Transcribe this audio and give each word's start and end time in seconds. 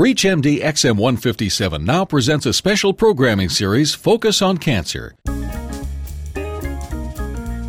ReachMD 0.00 0.62
XM157 0.62 1.84
now 1.84 2.06
presents 2.06 2.46
a 2.46 2.54
special 2.54 2.94
programming 2.94 3.50
series, 3.50 3.94
Focus 3.94 4.40
on 4.40 4.56
Cancer. 4.56 5.14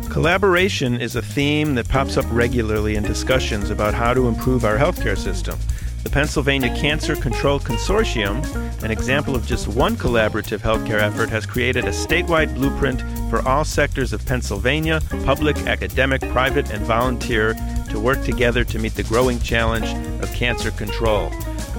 Collaboration 0.08 0.98
is 0.98 1.14
a 1.14 1.20
theme 1.20 1.74
that 1.74 1.90
pops 1.90 2.16
up 2.16 2.24
regularly 2.30 2.96
in 2.96 3.02
discussions 3.02 3.68
about 3.68 3.92
how 3.92 4.14
to 4.14 4.28
improve 4.28 4.64
our 4.64 4.78
healthcare 4.78 5.18
system. 5.18 5.58
The 6.04 6.08
Pennsylvania 6.08 6.74
Cancer 6.74 7.16
Control 7.16 7.60
Consortium, 7.60 8.42
an 8.82 8.90
example 8.90 9.36
of 9.36 9.44
just 9.44 9.68
one 9.68 9.94
collaborative 9.96 10.60
healthcare 10.60 11.02
effort, 11.02 11.28
has 11.28 11.44
created 11.44 11.84
a 11.84 11.90
statewide 11.90 12.54
blueprint 12.54 13.02
for 13.28 13.46
all 13.46 13.62
sectors 13.62 14.14
of 14.14 14.24
Pennsylvania 14.24 15.02
public, 15.26 15.58
academic, 15.66 16.22
private, 16.30 16.70
and 16.70 16.82
volunteer 16.86 17.52
to 17.90 18.00
work 18.00 18.24
together 18.24 18.64
to 18.64 18.78
meet 18.78 18.94
the 18.94 19.02
growing 19.02 19.38
challenge 19.40 19.90
of 20.22 20.32
cancer 20.32 20.70
control. 20.70 21.30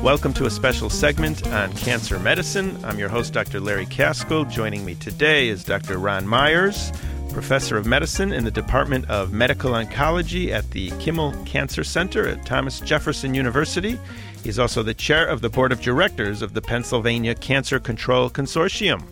Welcome 0.02 0.34
to 0.34 0.46
a 0.46 0.50
special 0.50 0.89
segment 0.89 1.48
on 1.48 1.71
cancer 1.73 2.20
medicine. 2.20 2.78
I'm 2.83 3.00
your 3.00 3.10
host, 3.10 3.33
Dr. 3.33 3.60
Larry 3.60 3.86
Kaskel. 3.86 4.50
Joining 4.50 4.83
me 4.83 4.96
today 4.96 5.47
is 5.47 5.64
Dr. 5.64 5.97
Ron 5.97 6.28
Myers 6.28 6.92
professor 7.33 7.78
of 7.78 7.86
medicine 7.88 8.32
in 8.32 8.43
the 8.43 8.52
Department 8.52 9.10
of 9.10 9.33
Medical 9.33 9.71
Oncology 9.71 10.52
at 10.52 10.69
the 10.69 10.92
Kimmel 11.00 11.33
Cancer 11.46 11.83
Center 11.83 12.28
at 12.28 12.46
Thomas 12.46 12.79
Jefferson 12.79 13.33
University. 13.33 14.00
He's 14.43 14.60
also 14.60 14.83
the 14.83 14.93
chair 14.93 15.25
of 15.25 15.42
the 15.42 15.50
board 15.50 15.71
of 15.71 15.82
directors 15.82 16.44
of 16.44 16.54
the 16.54 16.61
Pennsylvania 16.61 17.33
Cancer 17.33 17.80
Control 17.80 18.30
Consortium. 18.30 19.04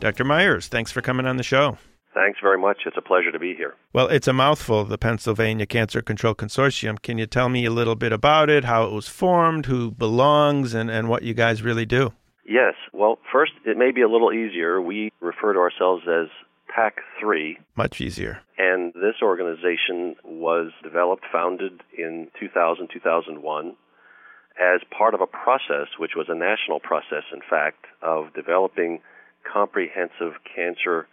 Dr. 0.00 0.24
Myers, 0.24 0.68
thanks 0.68 0.92
for 0.92 1.00
coming 1.00 1.24
on 1.24 1.38
the 1.38 1.42
show. 1.42 1.78
Thanks 2.16 2.38
very 2.40 2.56
much. 2.56 2.78
It's 2.86 2.96
a 2.96 3.02
pleasure 3.02 3.30
to 3.30 3.38
be 3.38 3.54
here. 3.54 3.74
Well, 3.92 4.08
it's 4.08 4.26
a 4.26 4.32
mouthful, 4.32 4.84
the 4.84 4.96
Pennsylvania 4.96 5.66
Cancer 5.66 6.00
Control 6.00 6.34
Consortium. 6.34 7.00
Can 7.02 7.18
you 7.18 7.26
tell 7.26 7.50
me 7.50 7.66
a 7.66 7.70
little 7.70 7.94
bit 7.94 8.10
about 8.10 8.48
it, 8.48 8.64
how 8.64 8.84
it 8.84 8.92
was 8.92 9.06
formed, 9.06 9.66
who 9.66 9.90
belongs, 9.90 10.72
and, 10.72 10.90
and 10.90 11.10
what 11.10 11.24
you 11.24 11.34
guys 11.34 11.62
really 11.62 11.84
do? 11.84 12.14
Yes. 12.48 12.72
Well, 12.94 13.18
first, 13.30 13.52
it 13.66 13.76
may 13.76 13.90
be 13.90 14.00
a 14.00 14.08
little 14.08 14.32
easier. 14.32 14.80
We 14.80 15.12
refer 15.20 15.52
to 15.52 15.58
ourselves 15.58 16.04
as 16.08 16.28
PAC 16.74 17.00
3. 17.20 17.58
Much 17.76 18.00
easier. 18.00 18.40
And 18.56 18.94
this 18.94 19.16
organization 19.22 20.16
was 20.24 20.72
developed, 20.82 21.24
founded 21.30 21.82
in 21.98 22.28
2000, 22.40 22.88
2001, 22.94 23.76
as 24.58 24.80
part 24.96 25.12
of 25.12 25.20
a 25.20 25.26
process, 25.26 25.88
which 25.98 26.12
was 26.16 26.28
a 26.30 26.34
national 26.34 26.80
process, 26.80 27.24
in 27.30 27.40
fact, 27.40 27.84
of 28.00 28.32
developing 28.32 29.00
comprehensive 29.44 30.40
cancer 30.54 31.06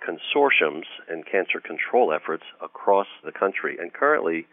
consortiums 0.00 0.84
and 1.08 1.24
cancer 1.26 1.60
control 1.60 2.12
efforts 2.12 2.44
across 2.62 3.06
the 3.24 3.32
country. 3.32 3.76
And 3.80 3.92
currently, 3.92 4.46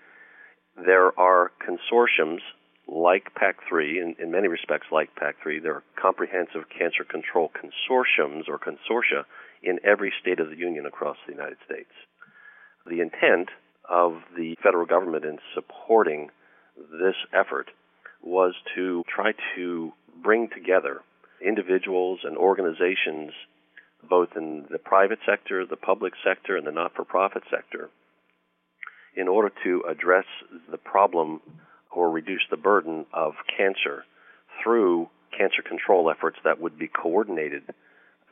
there 0.75 1.17
are 1.19 1.51
consortiums 1.61 2.39
like 2.87 3.33
PAC3, 3.35 4.01
in, 4.01 4.15
in 4.19 4.31
many 4.31 4.47
respects 4.47 4.87
like 4.91 5.09
PAC3, 5.15 5.61
there 5.61 5.75
are 5.75 5.83
comprehensive 6.01 6.69
cancer 6.69 7.03
control 7.03 7.51
consortiums 7.51 8.47
or 8.47 8.57
consortia 8.57 9.25
in 9.61 9.79
every 9.83 10.13
state 10.21 10.39
of 10.39 10.49
the 10.49 10.55
Union 10.55 10.85
across 10.85 11.17
the 11.25 11.33
United 11.33 11.57
States. 11.65 11.91
The 12.85 13.01
intent 13.01 13.49
of 13.89 14.21
the 14.37 14.55
federal 14.63 14.85
government 14.85 15.25
in 15.25 15.39
supporting 15.53 16.29
this 16.77 17.15
effort 17.33 17.67
was 18.23 18.53
to 18.75 19.03
try 19.13 19.31
to 19.55 19.91
bring 20.23 20.49
together 20.49 21.01
individuals 21.45 22.19
and 22.23 22.37
organizations, 22.37 23.31
both 24.07 24.29
in 24.35 24.65
the 24.69 24.79
private 24.79 25.19
sector, 25.25 25.65
the 25.65 25.75
public 25.75 26.13
sector, 26.23 26.55
and 26.57 26.65
the 26.65 26.71
not 26.71 26.93
for 26.95 27.03
profit 27.03 27.43
sector, 27.49 27.89
in 29.15 29.27
order 29.27 29.51
to 29.63 29.83
address 29.89 30.25
the 30.69 30.77
problem 30.77 31.41
or 31.91 32.11
reduce 32.11 32.43
the 32.49 32.57
burden 32.57 33.05
of 33.13 33.33
cancer 33.55 34.03
through 34.63 35.09
cancer 35.35 35.61
control 35.61 36.09
efforts 36.09 36.37
that 36.43 36.59
would 36.59 36.77
be 36.77 36.87
coordinated 36.87 37.63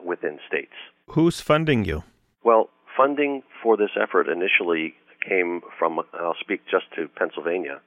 within 0.04 0.40
states. 0.48 0.74
Who's 1.08 1.42
funding 1.42 1.86
you? 1.86 2.04
Well, 2.44 2.70
funding 2.96 3.44
for 3.62 3.78
this 3.78 3.92
effort 4.02 4.28
initially 4.30 4.96
came 5.28 5.62
from, 5.80 6.00
I'll 6.14 6.36
speak 6.40 6.62
just 6.70 6.86
to 6.96 7.08
Pennsylvania 7.08 7.82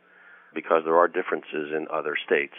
because 0.55 0.83
there 0.84 0.97
are 0.97 1.09
differences 1.09 1.72
in 1.77 1.87
other 1.93 2.17
states. 2.27 2.55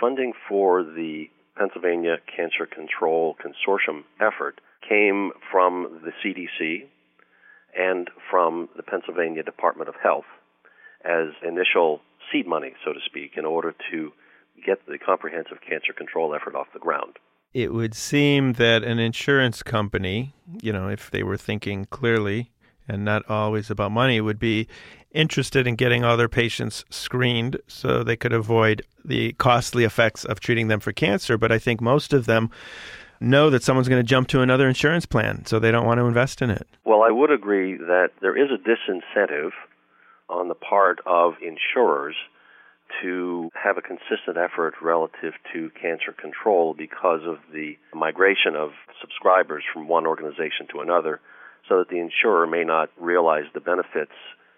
Funding 0.00 0.32
for 0.48 0.82
the 0.82 1.28
Pennsylvania 1.56 2.16
Cancer 2.36 2.66
Control 2.66 3.36
Consortium 3.36 4.02
effort 4.20 4.60
came 4.88 5.30
from 5.50 6.00
the 6.04 6.12
CDC 6.22 6.86
and 7.76 8.08
from 8.30 8.68
the 8.76 8.82
Pennsylvania 8.82 9.42
Department 9.42 9.88
of 9.88 9.94
Health 10.02 10.24
as 11.04 11.28
initial 11.46 12.00
seed 12.32 12.46
money, 12.46 12.72
so 12.84 12.92
to 12.92 13.00
speak, 13.04 13.32
in 13.36 13.44
order 13.44 13.74
to 13.90 14.12
get 14.64 14.86
the 14.86 14.98
comprehensive 14.98 15.58
cancer 15.68 15.92
control 15.92 16.34
effort 16.34 16.54
off 16.54 16.66
the 16.72 16.78
ground. 16.78 17.16
It 17.52 17.72
would 17.72 17.94
seem 17.94 18.54
that 18.54 18.82
an 18.82 18.98
insurance 18.98 19.62
company, 19.62 20.34
you 20.60 20.72
know, 20.72 20.88
if 20.88 21.10
they 21.10 21.22
were 21.22 21.36
thinking 21.36 21.84
clearly 21.84 22.50
and 22.88 23.04
not 23.04 23.28
always 23.28 23.70
about 23.70 23.92
money, 23.92 24.20
would 24.20 24.38
be 24.38 24.68
interested 25.12 25.66
in 25.66 25.76
getting 25.76 26.04
all 26.04 26.16
their 26.16 26.28
patients 26.28 26.84
screened 26.90 27.56
so 27.68 28.02
they 28.02 28.16
could 28.16 28.32
avoid 28.32 28.82
the 29.04 29.32
costly 29.34 29.84
effects 29.84 30.24
of 30.24 30.40
treating 30.40 30.68
them 30.68 30.80
for 30.80 30.92
cancer. 30.92 31.38
But 31.38 31.52
I 31.52 31.58
think 31.58 31.80
most 31.80 32.12
of 32.12 32.26
them 32.26 32.50
know 33.20 33.48
that 33.50 33.62
someone's 33.62 33.88
going 33.88 34.02
to 34.02 34.08
jump 34.08 34.28
to 34.28 34.40
another 34.40 34.68
insurance 34.68 35.06
plan, 35.06 35.46
so 35.46 35.58
they 35.58 35.70
don't 35.70 35.86
want 35.86 35.98
to 35.98 36.06
invest 36.06 36.42
in 36.42 36.50
it. 36.50 36.66
Well, 36.84 37.02
I 37.02 37.10
would 37.10 37.30
agree 37.30 37.76
that 37.76 38.10
there 38.20 38.36
is 38.36 38.50
a 38.50 38.58
disincentive 38.58 39.50
on 40.28 40.48
the 40.48 40.54
part 40.54 40.98
of 41.06 41.34
insurers 41.40 42.16
to 43.02 43.50
have 43.54 43.78
a 43.78 43.82
consistent 43.82 44.36
effort 44.36 44.74
relative 44.82 45.34
to 45.52 45.70
cancer 45.80 46.12
control 46.12 46.74
because 46.74 47.20
of 47.26 47.38
the 47.52 47.76
migration 47.94 48.54
of 48.56 48.70
subscribers 49.00 49.64
from 49.72 49.88
one 49.88 50.06
organization 50.06 50.66
to 50.72 50.80
another 50.80 51.20
so 51.68 51.78
that 51.78 51.88
the 51.88 51.98
insurer 51.98 52.46
may 52.46 52.64
not 52.64 52.90
realize 52.98 53.44
the 53.54 53.60
benefits 53.60 54.12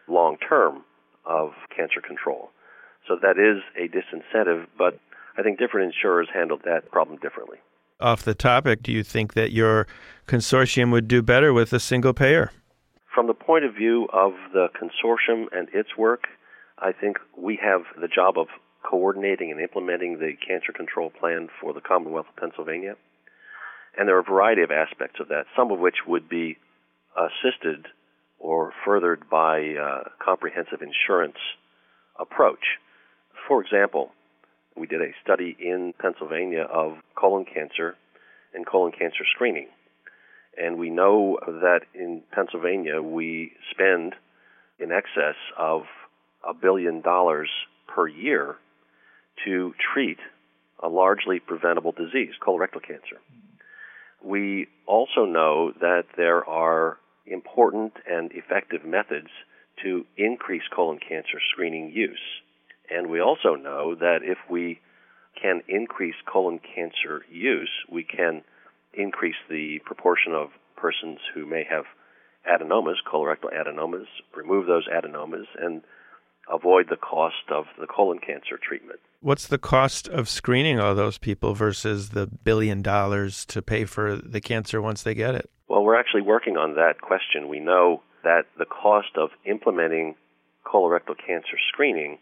long 0.08 0.36
term 0.38 0.84
of 1.24 1.52
cancer 1.74 2.00
control. 2.00 2.50
So 3.08 3.16
that 3.22 3.38
is 3.38 3.62
a 3.76 3.88
disincentive, 3.88 4.66
but 4.76 4.98
I 5.38 5.42
think 5.42 5.58
different 5.58 5.92
insurers 5.94 6.28
handle 6.32 6.58
that 6.64 6.90
problem 6.90 7.18
differently. 7.18 7.58
Off 8.00 8.22
the 8.22 8.34
topic, 8.34 8.82
do 8.82 8.92
you 8.92 9.02
think 9.02 9.34
that 9.34 9.52
your 9.52 9.86
consortium 10.26 10.90
would 10.92 11.08
do 11.08 11.22
better 11.22 11.52
with 11.52 11.72
a 11.72 11.80
single 11.80 12.12
payer? 12.12 12.50
From 13.14 13.26
the 13.26 13.34
point 13.34 13.64
of 13.64 13.74
view 13.74 14.08
of 14.12 14.32
the 14.52 14.68
consortium 14.76 15.46
and 15.52 15.68
its 15.72 15.96
work, 15.96 16.24
I 16.78 16.92
think 16.92 17.16
we 17.36 17.58
have 17.62 17.82
the 17.98 18.08
job 18.08 18.36
of 18.36 18.48
coordinating 18.82 19.50
and 19.50 19.60
implementing 19.60 20.18
the 20.18 20.32
cancer 20.46 20.72
control 20.72 21.10
plan 21.10 21.48
for 21.60 21.72
the 21.72 21.80
Commonwealth 21.80 22.26
of 22.28 22.36
Pennsylvania. 22.36 22.96
And 23.96 24.06
there 24.06 24.16
are 24.16 24.20
a 24.20 24.24
variety 24.24 24.62
of 24.62 24.70
aspects 24.70 25.18
of 25.20 25.28
that, 25.28 25.46
some 25.56 25.72
of 25.72 25.78
which 25.78 26.06
would 26.06 26.28
be 26.28 26.58
assisted 27.16 27.86
or 28.38 28.72
furthered 28.84 29.28
by 29.30 29.58
a 29.58 30.10
comprehensive 30.22 30.80
insurance 30.82 31.38
approach. 32.18 32.78
For 33.48 33.62
example, 33.62 34.10
we 34.76 34.86
did 34.86 35.00
a 35.00 35.12
study 35.22 35.56
in 35.58 35.94
Pennsylvania 35.98 36.62
of 36.62 36.98
colon 37.14 37.44
cancer 37.44 37.96
and 38.54 38.66
colon 38.66 38.92
cancer 38.92 39.24
screening. 39.34 39.68
And 40.56 40.78
we 40.78 40.90
know 40.90 41.38
that 41.46 41.80
in 41.94 42.22
Pennsylvania 42.32 43.02
we 43.02 43.52
spend 43.70 44.14
in 44.78 44.92
excess 44.92 45.36
of 45.58 45.82
a 46.46 46.54
billion 46.54 47.00
dollars 47.00 47.50
per 47.86 48.06
year 48.06 48.56
to 49.44 49.74
treat 49.92 50.18
a 50.82 50.88
largely 50.88 51.40
preventable 51.40 51.92
disease, 51.92 52.34
colorectal 52.46 52.82
cancer. 52.82 53.20
We 54.22 54.68
also 54.86 55.24
know 55.24 55.72
that 55.80 56.04
there 56.16 56.44
are 56.44 56.98
important 57.26 57.92
and 58.10 58.30
effective 58.32 58.84
methods 58.84 59.28
to 59.82 60.06
increase 60.16 60.62
colon 60.74 60.98
cancer 60.98 61.38
screening 61.52 61.90
use. 61.90 62.42
And 62.90 63.10
we 63.10 63.20
also 63.20 63.54
know 63.54 63.94
that 63.94 64.20
if 64.22 64.38
we 64.50 64.80
can 65.40 65.62
increase 65.68 66.14
colon 66.30 66.58
cancer 66.58 67.22
use, 67.30 67.70
we 67.90 68.04
can 68.04 68.42
increase 68.94 69.36
the 69.50 69.80
proportion 69.84 70.32
of 70.32 70.48
persons 70.76 71.18
who 71.34 71.44
may 71.46 71.64
have 71.68 71.84
adenomas, 72.48 72.96
colorectal 73.10 73.52
adenomas, 73.52 74.06
remove 74.34 74.66
those 74.66 74.86
adenomas, 74.88 75.46
and 75.60 75.82
avoid 76.50 76.86
the 76.88 76.96
cost 76.96 77.50
of 77.50 77.64
the 77.78 77.86
colon 77.86 78.18
cancer 78.18 78.58
treatment. 78.62 79.00
What's 79.20 79.48
the 79.48 79.58
cost 79.58 80.08
of 80.08 80.28
screening 80.28 80.78
all 80.78 80.94
those 80.94 81.18
people 81.18 81.54
versus 81.54 82.10
the 82.10 82.26
billion 82.26 82.82
dollars 82.82 83.44
to 83.46 83.62
pay 83.62 83.84
for 83.84 84.16
the 84.16 84.40
cancer 84.40 84.80
once 84.80 85.02
they 85.02 85.14
get 85.14 85.34
it? 85.34 85.50
Well, 85.76 85.84
we're 85.84 86.00
actually 86.00 86.22
working 86.22 86.56
on 86.56 86.76
that 86.76 87.02
question. 87.02 87.50
We 87.50 87.60
know 87.60 88.00
that 88.24 88.46
the 88.58 88.64
cost 88.64 89.12
of 89.18 89.28
implementing 89.44 90.14
colorectal 90.64 91.18
cancer 91.18 91.58
screening 91.68 92.16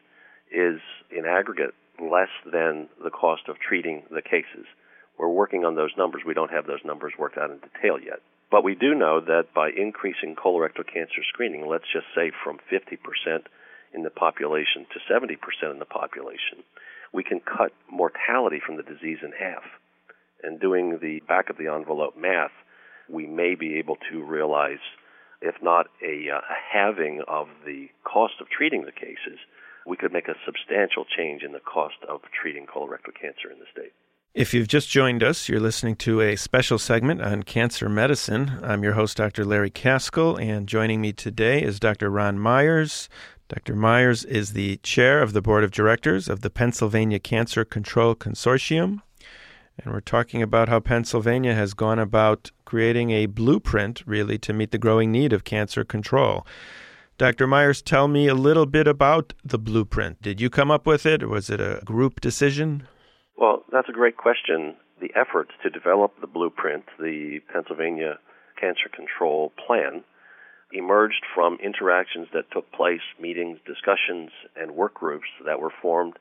is 0.51 0.81
in 1.09 1.25
aggregate 1.25 1.73
less 2.03 2.35
than 2.45 2.89
the 3.01 3.11
cost 3.11 3.43
of 3.47 3.61
treating 3.61 4.03
the 4.11 4.23
cases. 4.23 4.67
We're 5.17 5.29
working 5.29 5.65
on 5.65 5.77
those 5.77 5.93
numbers. 5.97 6.23
We 6.27 6.35
don't 6.35 6.51
have 6.51 6.67
those 6.67 6.85
numbers 6.85 7.13
worked 7.17 7.39
out 7.39 7.53
in 7.53 7.59
detail 7.59 8.01
yet. 8.05 8.19
But 8.51 8.65
we 8.65 8.75
do 8.75 8.93
know 8.93 9.21
that 9.21 9.55
by 9.55 9.71
increasing 9.71 10.35
colorectal 10.35 10.85
cancer 10.93 11.23
screening, 11.33 11.65
let's 11.65 11.87
just 11.93 12.07
say 12.13 12.33
from 12.43 12.59
50% 12.73 12.99
in 13.95 14.03
the 14.03 14.11
population 14.11 14.85
to 14.91 15.15
70% 15.15 15.39
in 15.71 15.79
the 15.79 15.85
population, 15.85 16.67
we 17.13 17.23
can 17.23 17.39
cut 17.39 17.71
mortality 17.89 18.59
from 18.59 18.79
the 18.79 18.83
disease 18.83 19.19
in 19.23 19.31
half. 19.31 19.63
And 20.43 20.61
doing 20.61 20.99
the 21.01 21.23
back 21.29 21.51
of 21.51 21.57
the 21.57 21.69
envelope 21.69 22.17
math, 22.19 22.51
we 23.09 23.27
may 23.27 23.55
be 23.55 23.79
able 23.79 23.97
to 24.11 24.23
realize, 24.23 24.83
if 25.41 25.55
not 25.63 25.87
a, 26.03 26.31
uh, 26.31 26.39
a 26.39 26.57
halving 26.73 27.23
of 27.29 27.49
the 27.65 27.89
cost 28.05 28.35
of 28.41 28.49
treating 28.49 28.85
the 28.85 28.93
cases, 28.93 29.39
we 29.87 29.97
could 29.97 30.13
make 30.13 30.29
a 30.29 30.35
substantial 30.47 31.05
change 31.05 31.43
in 31.43 31.53
the 31.53 31.61
cost 31.61 31.97
of 32.09 32.21
treating 32.41 32.67
colorectal 32.67 33.13
cancer 33.21 33.51
in 33.53 33.59
the 33.59 33.67
state. 33.71 33.93
If 34.35 34.53
you've 34.53 34.67
just 34.67 34.89
joined 34.89 35.23
us, 35.23 35.49
you're 35.49 35.61
listening 35.61 35.95
to 35.97 36.21
a 36.21 36.35
special 36.35 36.77
segment 36.77 37.23
on 37.23 37.45
cancer 37.45 37.89
medicine. 37.89 38.59
I'm 38.65 38.83
your 38.83 38.95
host, 38.95 39.17
Dr. 39.17 39.45
Larry 39.45 39.71
Kaskel, 39.71 40.41
and 40.41 40.67
joining 40.67 41.01
me 41.01 41.13
today 41.13 41.63
is 41.63 41.79
Dr. 41.79 42.11
Ron 42.11 42.41
Myers. 42.41 43.09
Dr. 43.49 43.77
Myers 43.77 44.25
is 44.25 44.55
the 44.55 44.79
chair 44.79 45.23
of 45.23 45.35
the 45.35 45.43
board 45.43 45.63
of 45.63 45.71
directors 45.71 46.29
of 46.29 46.41
the 46.41 46.51
Pennsylvania 46.51 47.21
Cancer 47.21 47.65
Control 47.65 48.17
Consortium. 48.17 49.03
And 49.83 49.93
we're 49.93 50.01
talking 50.01 50.43
about 50.43 50.69
how 50.69 50.81
Pennsylvania 50.81 51.55
has 51.55 51.75
gone 51.75 51.99
about 51.99 52.53
creating 52.65 53.11
a 53.11 53.27
blueprint, 53.27 54.03
really, 54.07 54.39
to 54.39 54.53
meet 54.53 54.71
the 54.71 54.79
growing 54.79 55.11
need 55.11 55.33
of 55.33 55.45
cancer 55.45 55.85
control. 55.85 56.47
Dr. 57.19 57.47
Myers, 57.47 57.83
tell 57.83 58.09
me 58.09 58.29
a 58.29 58.35
little 58.35 58.67
bit 58.67 58.87
about 58.87 59.35
the 59.45 59.59
blueprint. 59.59 60.23
Did 60.23 60.41
you 60.41 60.51
come 60.51 60.71
up 60.71 60.87
with 60.87 61.07
it, 61.07 61.23
or 61.23 61.29
was 61.29 61.51
it 61.51 61.61
a 61.61 61.81
group 61.85 62.21
decision? 62.21 62.89
Well, 63.37 63.65
that's 63.73 63.89
a 63.89 63.93
great 63.93 64.17
question. 64.17 64.77
The 65.01 65.11
effort 65.17 65.49
to 65.63 65.71
develop 65.71 66.13
the 66.21 66.27
blueprint, 66.27 66.85
the 66.99 67.41
Pennsylvania 67.53 68.19
Cancer 68.61 68.89
Control 68.95 69.53
Plan, 69.67 70.05
emerged 70.73 71.25
from 71.35 71.59
interactions 71.63 72.29
that 72.33 72.51
took 72.53 72.71
place, 72.73 73.03
meetings, 73.21 73.59
discussions, 73.67 74.31
and 74.57 74.73
work 74.73 74.95
groups 74.95 75.29
that 75.47 75.61
were 75.61 75.73
formed 75.83 76.15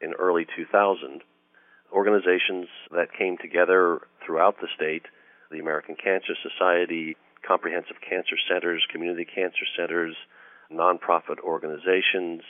in 0.00 0.12
early 0.14 0.46
2000. 0.56 1.22
Organizations 1.92 2.66
that 2.90 3.12
came 3.16 3.36
together 3.38 4.00
throughout 4.24 4.56
the 4.60 4.68
state, 4.74 5.06
the 5.50 5.60
American 5.60 5.96
Cancer 5.96 6.34
Society, 6.42 7.16
comprehensive 7.46 7.96
cancer 8.08 8.36
centers, 8.48 8.84
community 8.90 9.24
cancer 9.24 9.64
centers, 9.78 10.16
nonprofit 10.72 11.38
organizations, 11.42 12.42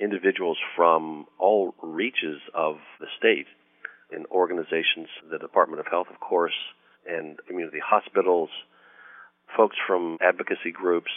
individuals 0.00 0.58
from 0.76 1.26
all 1.38 1.74
reaches 1.82 2.40
of 2.54 2.76
the 2.98 3.06
state 3.18 3.46
in 4.10 4.26
organizations, 4.30 5.08
the 5.30 5.38
Department 5.38 5.80
of 5.80 5.86
Health, 5.86 6.08
of 6.10 6.20
course, 6.20 6.56
and 7.08 7.38
community 7.46 7.78
hospitals, 7.84 8.50
folks 9.56 9.76
from 9.86 10.18
advocacy 10.20 10.72
groups 10.72 11.10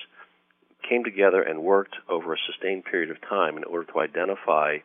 came 0.87 1.03
together 1.03 1.41
and 1.41 1.63
worked 1.63 1.95
over 2.09 2.33
a 2.33 2.37
sustained 2.45 2.85
period 2.85 3.09
of 3.09 3.17
time 3.21 3.57
in 3.57 3.63
order 3.63 3.91
to 3.91 3.99
identify 3.99 4.77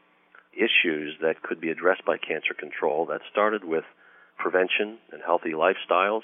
issues 0.52 1.16
that 1.22 1.42
could 1.42 1.60
be 1.60 1.70
addressed 1.70 2.04
by 2.04 2.16
cancer 2.18 2.54
control. 2.58 3.06
That 3.06 3.20
started 3.30 3.64
with 3.64 3.84
prevention 4.38 4.98
and 5.12 5.22
healthy 5.24 5.52
lifestyles, 5.52 6.22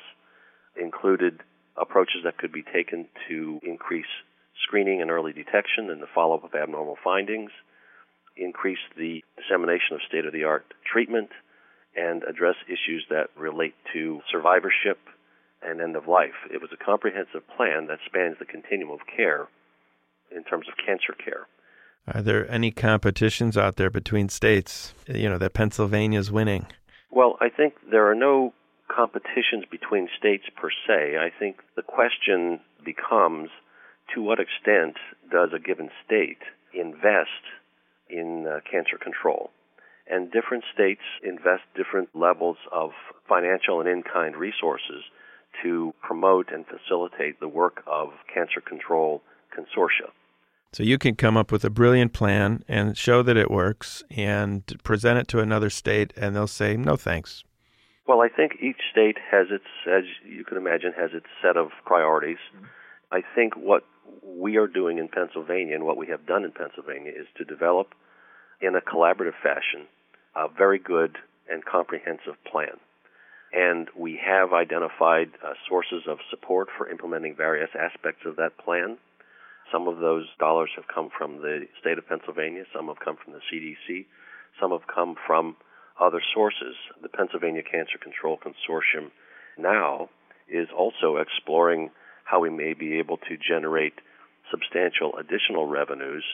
included 0.80 1.40
approaches 1.76 2.22
that 2.24 2.38
could 2.38 2.52
be 2.52 2.62
taken 2.62 3.06
to 3.28 3.60
increase 3.62 4.06
screening 4.66 5.02
and 5.02 5.10
early 5.10 5.32
detection 5.32 5.90
and 5.90 6.00
the 6.00 6.06
follow 6.14 6.36
up 6.36 6.44
of 6.44 6.54
abnormal 6.54 6.96
findings, 7.04 7.50
increase 8.36 8.78
the 8.96 9.22
dissemination 9.36 9.94
of 9.94 10.00
state 10.08 10.26
of 10.26 10.32
the 10.32 10.44
art 10.44 10.64
treatment, 10.90 11.30
and 11.96 12.22
address 12.24 12.56
issues 12.66 13.04
that 13.08 13.30
relate 13.38 13.74
to 13.92 14.20
survivorship 14.30 14.98
and 15.62 15.80
end 15.80 15.96
of 15.96 16.06
life. 16.06 16.36
It 16.52 16.60
was 16.60 16.70
a 16.72 16.84
comprehensive 16.84 17.42
plan 17.56 17.86
that 17.88 17.98
spans 18.04 18.36
the 18.38 18.44
continuum 18.44 18.90
of 18.90 19.00
care 19.06 19.48
in 20.34 20.44
terms 20.44 20.66
of 20.68 20.74
cancer 20.84 21.12
care. 21.12 21.46
Are 22.12 22.22
there 22.22 22.50
any 22.50 22.70
competitions 22.70 23.56
out 23.56 23.76
there 23.76 23.90
between 23.90 24.28
states, 24.28 24.94
you 25.08 25.28
know, 25.28 25.38
that 25.38 25.54
Pennsylvania's 25.54 26.30
winning? 26.30 26.66
Well, 27.10 27.36
I 27.40 27.48
think 27.48 27.74
there 27.90 28.08
are 28.10 28.14
no 28.14 28.52
competitions 28.94 29.64
between 29.70 30.08
states 30.16 30.44
per 30.54 30.70
se. 30.86 31.16
I 31.18 31.30
think 31.36 31.56
the 31.74 31.82
question 31.82 32.60
becomes 32.84 33.50
to 34.14 34.22
what 34.22 34.38
extent 34.38 34.96
does 35.30 35.50
a 35.54 35.58
given 35.58 35.90
state 36.04 36.38
invest 36.72 37.42
in 38.08 38.46
uh, 38.46 38.60
cancer 38.70 38.98
control? 38.98 39.50
And 40.08 40.30
different 40.30 40.62
states 40.72 41.02
invest 41.24 41.64
different 41.74 42.10
levels 42.14 42.58
of 42.70 42.90
financial 43.28 43.80
and 43.80 43.88
in 43.88 44.02
kind 44.04 44.36
resources 44.36 45.02
to 45.62 45.92
promote 46.00 46.52
and 46.52 46.64
facilitate 46.66 47.40
the 47.40 47.48
work 47.48 47.82
of 47.86 48.10
cancer 48.32 48.60
control 48.60 49.22
consortia. 49.50 50.10
So 50.76 50.82
you 50.82 50.98
can 50.98 51.16
come 51.16 51.38
up 51.38 51.52
with 51.52 51.64
a 51.64 51.70
brilliant 51.70 52.12
plan 52.12 52.62
and 52.68 52.98
show 52.98 53.22
that 53.22 53.38
it 53.38 53.50
works 53.50 54.04
and 54.10 54.62
present 54.84 55.18
it 55.18 55.26
to 55.28 55.40
another 55.40 55.70
state, 55.70 56.12
and 56.18 56.36
they'll 56.36 56.46
say, 56.46 56.76
no 56.76 56.96
thanks. 56.96 57.44
Well, 58.06 58.20
I 58.20 58.28
think 58.28 58.56
each 58.60 58.82
state 58.92 59.16
has 59.30 59.46
its, 59.50 59.64
as 59.90 60.02
you 60.28 60.44
can 60.44 60.58
imagine, 60.58 60.92
has 60.94 61.12
its 61.14 61.24
set 61.40 61.56
of 61.56 61.68
priorities. 61.86 62.36
Mm-hmm. 62.54 62.66
I 63.10 63.22
think 63.34 63.56
what 63.56 63.84
we 64.22 64.58
are 64.58 64.66
doing 64.66 64.98
in 64.98 65.08
Pennsylvania 65.08 65.76
and 65.76 65.86
what 65.86 65.96
we 65.96 66.08
have 66.08 66.26
done 66.26 66.44
in 66.44 66.52
Pennsylvania 66.52 67.10
is 67.10 67.26
to 67.38 67.44
develop 67.46 67.94
in 68.60 68.76
a 68.76 68.82
collaborative 68.82 69.40
fashion 69.42 69.86
a 70.34 70.46
very 70.46 70.78
good 70.78 71.16
and 71.50 71.64
comprehensive 71.64 72.36
plan. 72.52 72.76
And 73.50 73.88
we 73.96 74.20
have 74.22 74.52
identified 74.52 75.30
uh, 75.42 75.54
sources 75.66 76.02
of 76.06 76.18
support 76.28 76.68
for 76.76 76.90
implementing 76.90 77.34
various 77.34 77.70
aspects 77.74 78.26
of 78.26 78.36
that 78.36 78.58
plan. 78.58 78.98
Some 79.72 79.88
of 79.88 79.98
those 79.98 80.26
dollars 80.38 80.70
have 80.76 80.86
come 80.92 81.10
from 81.16 81.38
the 81.38 81.66
state 81.80 81.98
of 81.98 82.08
Pennsylvania, 82.08 82.64
some 82.74 82.86
have 82.86 83.00
come 83.00 83.16
from 83.22 83.32
the 83.32 83.40
CDC, 83.50 84.06
some 84.60 84.70
have 84.70 84.86
come 84.92 85.16
from 85.26 85.56
other 86.00 86.20
sources. 86.34 86.76
The 87.02 87.08
Pennsylvania 87.08 87.62
Cancer 87.62 87.98
Control 87.98 88.38
Consortium 88.38 89.10
now 89.58 90.08
is 90.48 90.68
also 90.76 91.16
exploring 91.16 91.90
how 92.24 92.40
we 92.40 92.50
may 92.50 92.74
be 92.74 92.98
able 92.98 93.16
to 93.16 93.36
generate 93.36 93.94
substantial 94.50 95.16
additional 95.18 95.66
revenues 95.66 96.24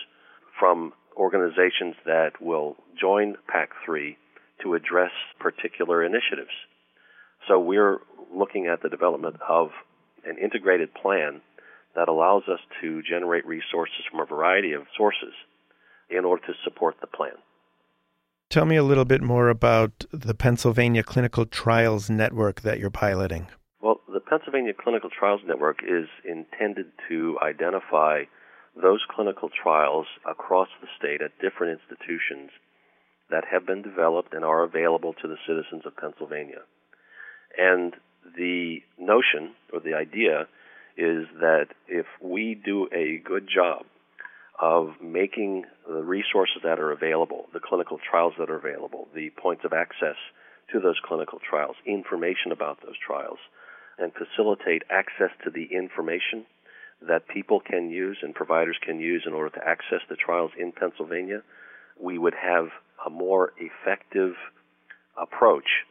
from 0.59 0.93
organizations 1.17 1.95
that 2.05 2.41
will 2.41 2.77
join 3.01 3.37
PAC 3.49 3.71
3 3.85 4.17
to 4.63 4.75
address 4.75 5.11
particular 5.41 6.05
initiatives. 6.05 6.53
So 7.49 7.59
we're 7.59 7.99
looking 8.35 8.67
at 8.67 8.83
the 8.83 8.89
development 8.89 9.37
of 9.49 9.71
an 10.25 10.39
integrated 10.39 10.95
plan 10.95 11.41
that 11.95 12.09
allows 12.09 12.45
us 12.49 12.61
to 12.81 13.03
generate 13.03 13.47
resources 13.47 14.05
from 14.11 14.21
a 14.21 14.27
variety 14.27 14.73
of 14.73 14.83
sources 14.97 15.35
in 16.11 16.25
order 16.25 16.47
to 16.47 16.53
support 16.65 16.97
the 17.01 17.07
plan. 17.07 17.35
Tell 18.51 18.67
me 18.67 18.77
a 18.77 18.83
little 18.83 19.07
bit 19.07 19.23
more 19.23 19.49
about 19.49 20.05
the 20.13 20.35
Pennsylvania 20.35 21.03
Clinical 21.03 21.47
Trials 21.47 22.11
Network 22.11 22.61
that 22.61 22.79
you're 22.79 22.91
piloting. 22.91 23.47
Well, 23.81 24.01
the 24.13 24.21
Pennsylvania 24.21 24.75
Clinical 24.75 25.09
Trials 25.11 25.41
Network 25.47 25.79
is 25.83 26.07
intended 26.25 26.87
to 27.09 27.39
identify 27.43 28.25
those 28.81 29.01
clinical 29.09 29.49
trials 29.51 30.07
across 30.29 30.69
the 30.81 30.89
state 30.99 31.23
at 31.23 31.39
different 31.41 31.81
institutions 31.81 32.51
that 33.31 33.45
have 33.51 33.67
been 33.67 33.83
developed 33.83 34.35
and 34.35 34.45
are 34.45 34.63
available 34.63 35.15
to 35.15 35.29
the 35.29 35.37
citizens 35.47 35.83
of 35.87 35.97
Pennsylvania. 35.97 36.61
And 37.59 37.95
the 38.37 38.83
notion 38.99 39.55
or 39.73 39.81
the 39.81 39.95
idea 39.95 40.47
is 40.97 41.27
that 41.41 41.67
if 41.89 42.07
we 42.21 42.55
do 42.55 42.89
a 42.93 43.19
good 43.25 43.49
job 43.49 43.85
of 44.61 44.91
making 45.03 45.65
the 45.89 46.03
resources 46.03 46.63
that 46.63 46.79
are 46.79 46.93
available, 46.93 47.47
the 47.53 47.61
clinical 47.61 47.99
trials 47.99 48.35
that 48.39 48.51
are 48.51 48.57
available, 48.57 49.09
the 49.15 49.31
points 49.31 49.65
of 49.65 49.73
access 49.73 50.17
to 50.71 50.81
those 50.81 51.01
clinical 51.05 51.39
trials, 51.39 51.77
information 51.87 52.53
about 52.53 52.79
those 52.85 52.97
trials, 53.05 53.39
and 53.99 54.13
facilitate 54.13 54.83
access 54.91 55.31
to 55.45 55.51
the 55.51 55.65
information 55.73 56.47
that 57.09 57.27
people 57.29 57.61
can 57.61 57.91
use 57.91 58.19
and 58.23 58.35
providers 58.35 58.77
can 58.85 59.01
use 59.01 59.25
in 59.27 59.33
order 59.33 59.51
to 59.51 59.67
access 59.67 60.01
the 60.09 60.17
trials 60.17 60.53
in 60.59 60.73
Pennsylvania, 60.73 61.43
we 62.01 62.19
would 62.19 62.35
have 62.35 62.69
a 63.05 63.11
more 63.11 63.53
effective 63.59 64.35
approach 65.21 65.85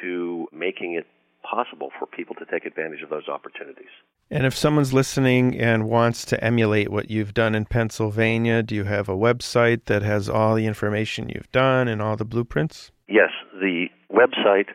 to 0.00 0.48
making 0.52 0.94
it 0.94 1.06
possible 1.42 1.90
for 1.98 2.06
people 2.06 2.34
to 2.36 2.46
take 2.46 2.64
advantage 2.64 3.02
of 3.02 3.10
those 3.10 3.28
opportunities. 3.28 3.92
And 4.32 4.46
if 4.46 4.56
someone's 4.56 4.92
listening 4.92 5.58
and 5.58 5.88
wants 5.88 6.24
to 6.26 6.40
emulate 6.42 6.88
what 6.88 7.10
you've 7.10 7.34
done 7.34 7.56
in 7.56 7.64
Pennsylvania, 7.64 8.62
do 8.62 8.76
you 8.76 8.84
have 8.84 9.08
a 9.08 9.16
website 9.16 9.86
that 9.86 10.02
has 10.02 10.28
all 10.28 10.54
the 10.54 10.66
information 10.66 11.28
you've 11.28 11.50
done 11.50 11.88
and 11.88 12.00
all 12.00 12.16
the 12.16 12.24
blueprints? 12.24 12.92
Yes, 13.08 13.30
the 13.54 13.88
website 14.12 14.68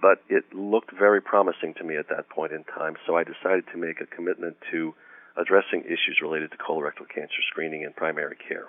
But 0.00 0.22
it 0.28 0.54
looked 0.54 0.92
very 0.96 1.20
promising 1.20 1.74
to 1.74 1.84
me 1.84 1.96
at 1.96 2.08
that 2.08 2.28
point 2.30 2.52
in 2.52 2.64
time, 2.64 2.96
so 3.06 3.16
I 3.16 3.24
decided 3.24 3.64
to 3.72 3.78
make 3.78 4.00
a 4.00 4.06
commitment 4.06 4.56
to 4.70 4.94
addressing 5.36 5.82
issues 5.84 6.20
related 6.22 6.50
to 6.50 6.56
colorectal 6.56 7.08
cancer 7.12 7.42
screening 7.50 7.82
in 7.82 7.92
primary 7.92 8.36
care. 8.48 8.66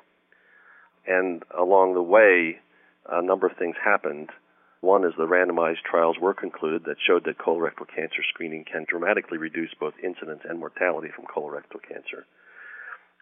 And 1.08 1.44
along 1.58 1.94
the 1.94 2.04
way, 2.04 2.60
a 3.10 3.22
number 3.22 3.48
of 3.48 3.58
things 3.58 3.75
happened. 3.84 4.30
One 4.82 5.06
is 5.06 5.13
the 5.18 5.28
randomized 5.28 5.84
trials 5.90 6.18
were 6.20 6.34
concluded 6.34 6.84
that 6.86 6.98
showed 7.06 7.24
that 7.25 7.38
colorectal 7.38 7.88
cancer 7.88 8.24
screening 8.30 8.66
can 8.66 8.86
dramatically 8.88 9.38
reduce 9.38 9.74
both 9.80 9.94
incidence 10.04 10.42
and 10.48 10.60
mortality 10.60 11.10
from 11.16 11.25
colorectal 11.25 11.82
cancer. 11.88 12.25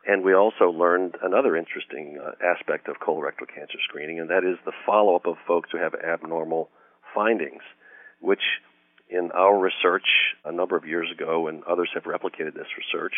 And 0.10 0.24
we 0.24 0.34
also 0.34 0.72
learned 0.72 1.18
another 1.22 1.56
interesting 1.56 2.18
uh, 2.18 2.32
aspect 2.44 2.88
of 2.88 2.96
colorectal 2.96 3.46
cancer 3.48 3.78
screening, 3.88 4.20
and 4.20 4.32
that 4.32 4.44
is 4.44 4.58
the 4.66 4.72
follow 4.84 5.16
up 5.16 5.28
of 5.28 5.36
folks 5.48 5.70
who 5.72 5.78
have 5.78 5.94
abnormal 5.94 6.70
findings, 7.14 7.62
which 8.20 8.42
in 9.08 9.30
our 9.36 9.56
research 9.60 10.08
a 10.44 10.52
number 10.52 10.76
of 10.76 10.88
years 10.88 11.12
ago, 11.12 11.48
and 11.48 11.64
others 11.66 11.92
have 11.94 12.06
replicated 12.06 12.56
this 12.56 12.74
research, 12.76 13.14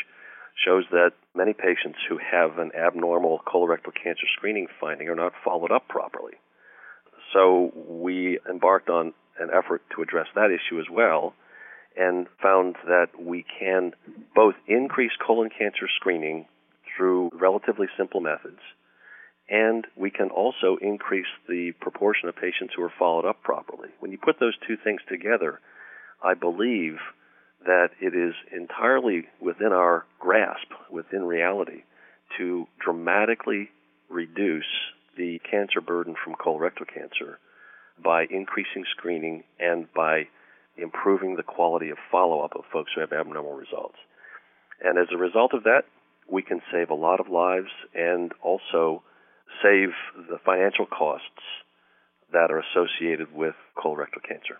shows 0.66 0.84
that 0.92 1.12
many 1.34 1.54
patients 1.54 1.98
who 2.10 2.18
have 2.18 2.58
an 2.58 2.72
abnormal 2.76 3.40
colorectal 3.48 3.94
cancer 3.96 4.28
screening 4.36 4.68
finding 4.82 5.08
are 5.08 5.16
not 5.16 5.32
followed 5.46 5.72
up 5.72 5.88
properly. 5.88 6.34
So 7.32 7.72
we 7.88 8.38
embarked 8.50 8.90
on 8.90 9.14
an 9.40 9.48
effort 9.58 9.82
to 9.96 10.02
address 10.02 10.28
that 10.36 10.52
issue 10.52 10.78
as 10.82 10.88
well 10.92 11.36
and 11.98 12.28
found 12.44 12.76
that 12.86 13.08
we 13.18 13.46
can 13.60 13.94
both 14.36 14.56
increase 14.68 15.12
colon 15.26 15.50
cancer 15.58 15.88
screening 15.96 16.48
through 16.98 17.30
relatively 17.34 17.88
simple 17.98 18.22
methods 18.22 18.60
and 19.52 19.86
we 19.98 20.10
can 20.10 20.30
also 20.30 20.78
increase 20.82 21.28
the 21.50 21.74
proportion 21.82 22.30
of 22.30 22.36
patients 22.36 22.74
who 22.76 22.84
are 22.84 22.94
followed 22.98 23.26
up 23.26 23.44
properly. 23.44 23.90
When 24.00 24.12
you 24.12 24.18
put 24.18 24.40
those 24.40 24.56
two 24.66 24.78
things 24.82 25.02
together, 25.10 25.60
I 26.24 26.36
believe 26.36 26.96
that 27.66 27.90
it 28.00 28.16
is 28.16 28.34
entirely 28.56 29.28
within 29.42 29.74
our 29.74 30.06
grasp, 30.20 30.72
within 30.90 31.24
reality, 31.24 31.84
to 32.38 32.66
dramatically 32.84 33.70
reduce 34.10 34.64
the 35.18 35.40
cancer 35.50 35.82
burden 35.82 36.16
from 36.24 36.36
colorectal 36.36 36.88
cancer 36.92 37.38
by 38.02 38.26
increasing 38.30 38.86
screening 38.98 39.44
and 39.60 39.92
by 39.94 40.24
improving 40.78 41.36
the 41.36 41.44
quality 41.44 41.90
of 41.90 41.98
follow 42.10 42.40
up 42.40 42.56
of 42.56 42.64
folks 42.72 42.92
who 42.96 43.02
have 43.02 43.12
abnormal 43.12 43.54
results. 43.54 43.98
And 44.82 44.98
as 44.98 45.08
a 45.14 45.18
result 45.18 45.54
of 45.54 45.64
that, 45.64 45.84
we 46.30 46.42
can 46.42 46.62
save 46.72 46.90
a 46.90 46.96
lot 46.96 47.20
of 47.20 47.30
lives 47.30 47.70
and 47.94 48.34
also 48.42 49.04
save 49.62 49.90
the 50.30 50.38
financial 50.46 50.86
costs 50.86 51.25
that 52.32 52.51
are 52.51 52.60
associated 52.60 53.34
with 53.34 53.56
colorectal 53.78 54.24
cancer. 54.28 54.58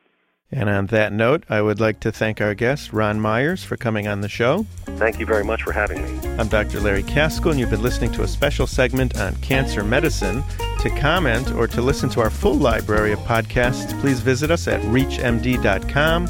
And 0.54 0.70
on 0.70 0.88
that 0.88 1.14
note, 1.14 1.46
I 1.50 1.62
would 1.62 1.80
like 1.80 2.02
to 2.02 2.12
thank 2.12 2.42
our 2.42 2.54
guest, 2.54 2.92
Ron 2.92 3.22
Myers, 3.22 3.64
for 3.64 3.78
coming 3.78 4.10
on 4.10 4.20
the 4.20 4.28
show. 4.28 4.66
Thank 4.98 5.18
you 5.18 5.26
very 5.26 5.46
much 5.46 5.64
for 5.64 5.72
having 5.72 6.04
me. 6.04 6.30
I'm 6.38 6.50
Dr. 6.50 6.82
Larry 6.82 7.04
Kaskel, 7.04 7.52
and 7.52 7.60
you've 7.60 7.70
been 7.70 7.82
listening 7.82 8.12
to 8.14 8.24
a 8.24 8.28
special 8.28 8.68
segment 8.68 9.18
on 9.18 9.34
cancer 9.38 9.82
medicine. 9.82 10.44
To 10.80 10.90
comment 10.90 11.54
or 11.54 11.68
to 11.68 11.82
listen 11.82 12.10
to 12.10 12.20
our 12.20 12.30
full 12.30 12.56
library 12.56 13.14
of 13.14 13.20
podcasts, 13.20 13.98
please 14.02 14.20
visit 14.20 14.52
us 14.52 14.68
at 14.68 14.82
reachmd.com. 14.82 16.28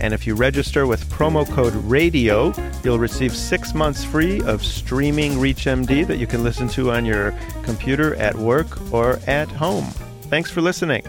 And 0.00 0.14
if 0.14 0.26
you 0.26 0.34
register 0.34 0.86
with 0.86 1.04
promo 1.10 1.48
code 1.48 1.74
RADIO, 1.74 2.54
you'll 2.82 2.98
receive 2.98 3.36
six 3.36 3.74
months 3.74 4.04
free 4.04 4.40
of 4.42 4.64
streaming 4.64 5.32
ReachMD 5.32 6.06
that 6.06 6.18
you 6.18 6.26
can 6.26 6.42
listen 6.42 6.68
to 6.68 6.90
on 6.90 7.04
your 7.04 7.34
computer 7.62 8.14
at 8.16 8.34
work 8.34 8.92
or 8.92 9.20
at 9.26 9.48
home. 9.48 9.84
Thanks 10.22 10.50
for 10.50 10.60
listening. 10.60 11.04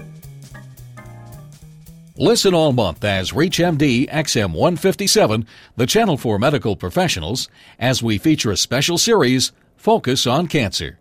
Listen 2.18 2.54
all 2.54 2.72
month 2.72 3.04
as 3.04 3.32
ReachMD 3.32 4.10
XM157, 4.10 5.46
the 5.76 5.88
channel 5.88 6.18
for 6.18 6.38
medical 6.38 6.76
professionals, 6.76 7.50
as 7.80 8.04
we 8.04 8.18
feature 8.18 8.52
a 8.52 8.58
special 8.58 8.98
series, 8.98 9.54
Focus 9.76 10.28
on 10.28 10.48
Cancer. 10.48 11.01